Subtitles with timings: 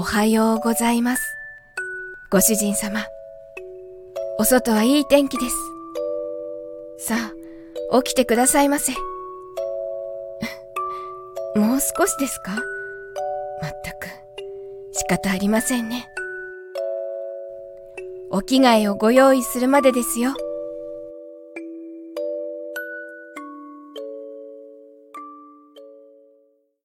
[0.00, 1.22] おはようございます。
[2.30, 3.04] ご主人様。
[4.38, 5.54] お外はいい天気です。
[7.06, 7.16] さ
[7.92, 8.94] あ、起きてくださいませ。
[11.54, 12.52] もう少しですか？
[13.60, 14.06] まったく、
[14.92, 16.08] 仕方ありませんね。
[18.30, 20.32] お着替えをご用意するまでですよ。